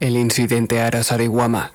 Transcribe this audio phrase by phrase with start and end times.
[0.00, 1.72] El incidente Arasariguama.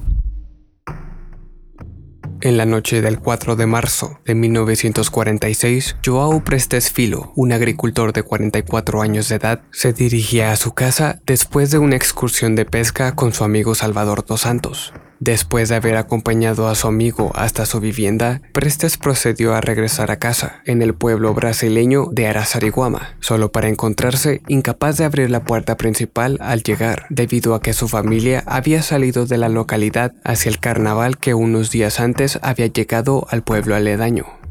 [2.39, 8.23] En la noche del 4 de marzo de 1946, Joao Prestes Filo, un agricultor de
[8.23, 13.13] 44 años de edad, se dirigía a su casa después de una excursión de pesca
[13.13, 14.93] con su amigo Salvador dos Santos.
[15.25, 20.17] Después de haber acompañado a su amigo hasta su vivienda, Prestes procedió a regresar a
[20.17, 25.77] casa, en el pueblo brasileño de Arasariguama, solo para encontrarse incapaz de abrir la puerta
[25.77, 30.59] principal al llegar, debido a que su familia había salido de la localidad hacia el
[30.59, 34.42] carnaval que unos días antes había llegado al pueblo aledaño.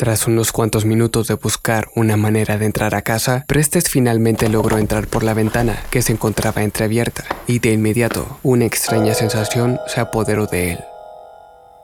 [0.00, 4.78] Tras unos cuantos minutos de buscar una manera de entrar a casa, Prestes finalmente logró
[4.78, 10.00] entrar por la ventana, que se encontraba entreabierta, y de inmediato una extraña sensación se
[10.00, 10.78] apoderó de él.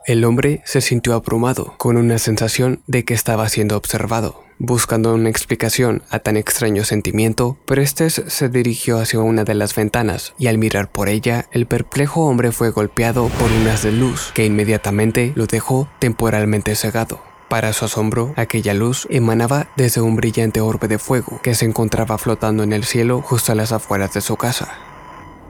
[0.07, 4.41] El hombre se sintió abrumado, con una sensación de que estaba siendo observado.
[4.57, 10.33] Buscando una explicación a tan extraño sentimiento, Prestes se dirigió hacia una de las ventanas
[10.39, 14.47] y al mirar por ella, el perplejo hombre fue golpeado por unas de luz que
[14.47, 17.26] inmediatamente lo dejó temporalmente cegado.
[17.49, 22.17] Para su asombro, aquella luz emanaba desde un brillante orbe de fuego que se encontraba
[22.17, 24.67] flotando en el cielo justo a las afueras de su casa.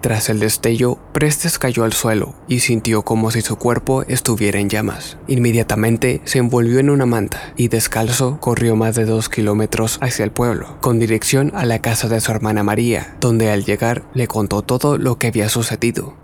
[0.02, 4.70] Tras el destello, Prestes cayó al suelo y sintió como si su cuerpo estuviera en
[4.70, 5.18] llamas.
[5.28, 10.32] Inmediatamente se envolvió en una manta y descalzo corrió más de dos kilómetros hacia el
[10.32, 14.62] pueblo, con dirección a la casa de su hermana María, donde al llegar le contó
[14.62, 16.16] todo lo que había sucedido.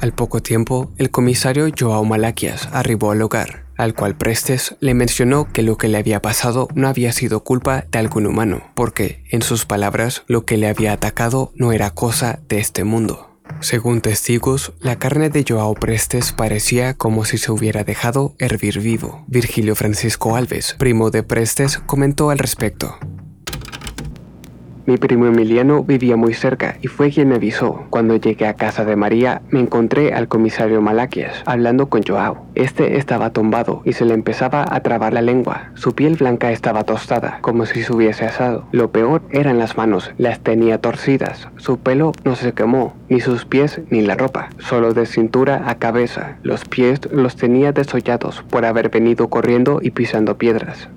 [0.00, 5.52] Al poco tiempo, el comisario Joao Malaquias arribó al hogar al cual Prestes le mencionó
[5.52, 9.42] que lo que le había pasado no había sido culpa de algún humano, porque, en
[9.42, 13.30] sus palabras, lo que le había atacado no era cosa de este mundo.
[13.60, 19.24] Según testigos, la carne de Joao Prestes parecía como si se hubiera dejado hervir vivo.
[19.28, 22.98] Virgilio Francisco Alves, primo de Prestes, comentó al respecto.
[24.86, 27.84] Mi primo Emiliano vivía muy cerca y fue quien me avisó.
[27.90, 32.46] Cuando llegué a casa de María, me encontré al comisario Malaquias hablando con Joao.
[32.54, 35.72] Este estaba tumbado y se le empezaba a trabar la lengua.
[35.74, 38.66] Su piel blanca estaba tostada, como si se hubiese asado.
[38.70, 41.48] Lo peor eran las manos, las tenía torcidas.
[41.56, 45.74] Su pelo no se quemó, ni sus pies ni la ropa, solo de cintura a
[45.76, 46.36] cabeza.
[46.44, 50.88] Los pies los tenía desollados por haber venido corriendo y pisando piedras.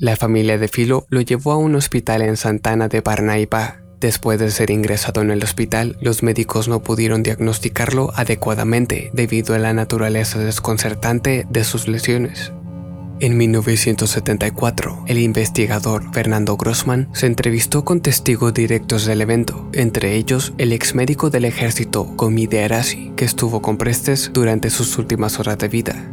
[0.00, 3.80] La familia de Filo lo llevó a un hospital en Santana de Parnaíba.
[3.98, 9.58] Después de ser ingresado en el hospital, los médicos no pudieron diagnosticarlo adecuadamente debido a
[9.58, 12.52] la naturaleza desconcertante de sus lesiones.
[13.18, 20.52] En 1974, el investigador Fernando Grossman se entrevistó con testigos directos del evento, entre ellos
[20.58, 25.58] el ex médico del ejército Gomide Arasi, que estuvo con Prestes durante sus últimas horas
[25.58, 26.12] de vida.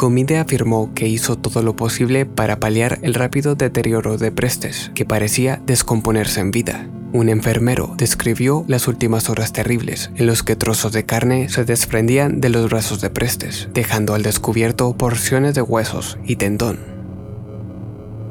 [0.00, 5.04] Comide afirmó que hizo todo lo posible para paliar el rápido deterioro de Prestes, que
[5.04, 6.88] parecía descomponerse en vida.
[7.12, 12.40] Un enfermero describió las últimas horas terribles, en los que trozos de carne se desprendían
[12.40, 16.99] de los brazos de Prestes, dejando al descubierto porciones de huesos y tendón.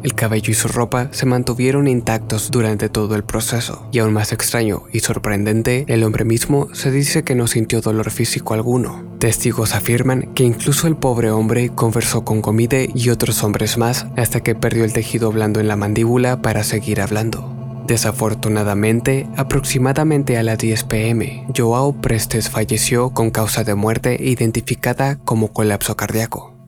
[0.04, 4.32] El cabello y su ropa se mantuvieron intactos durante todo el proceso, y aún más
[4.32, 9.04] extraño y sorprendente, el hombre mismo se dice que no sintió dolor físico alguno.
[9.20, 14.40] Testigos afirman que incluso el pobre hombre conversó con Comide y otros hombres más hasta
[14.40, 17.84] que perdió el tejido blando en la mandíbula para seguir hablando.
[17.90, 25.52] Desafortunadamente, aproximadamente a las 10 pm, Joao Prestes falleció con causa de muerte identificada como
[25.52, 26.59] colapso cardíaco.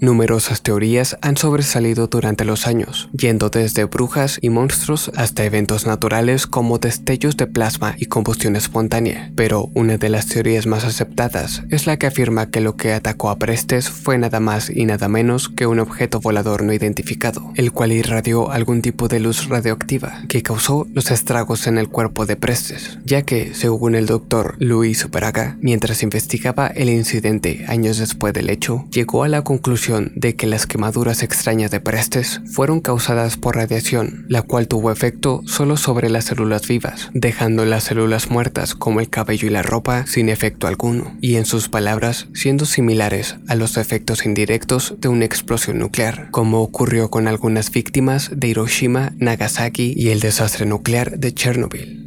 [0.00, 6.46] Numerosas teorías han sobresalido durante los años, yendo desde brujas y monstruos hasta eventos naturales
[6.46, 11.86] como destellos de plasma y combustión espontánea, pero una de las teorías más aceptadas es
[11.86, 15.48] la que afirma que lo que atacó a Prestes fue nada más y nada menos
[15.48, 20.42] que un objeto volador no identificado, el cual irradió algún tipo de luz radioactiva que
[20.42, 25.56] causó los estragos en el cuerpo de Prestes, ya que, según el doctor Luis Braga,
[25.60, 29.42] mientras investigaba el incidente años después del hecho, llegó a la
[29.86, 35.42] de que las quemaduras extrañas de Prestes fueron causadas por radiación, la cual tuvo efecto
[35.44, 40.06] solo sobre las células vivas, dejando las células muertas como el cabello y la ropa
[40.06, 45.26] sin efecto alguno, y en sus palabras siendo similares a los efectos indirectos de una
[45.26, 51.34] explosión nuclear, como ocurrió con algunas víctimas de Hiroshima, Nagasaki y el desastre nuclear de
[51.34, 52.03] Chernobyl.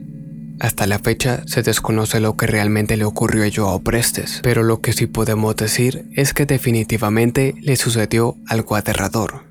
[0.59, 4.81] Hasta la fecha se desconoce lo que realmente le ocurrió a Joao Prestes, pero lo
[4.81, 9.45] que sí podemos decir es que definitivamente le sucedió algo aterrador.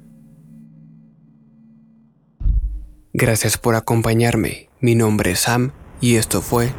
[3.13, 6.73] Gracias por acompañarme, mi nombre es Sam y esto fue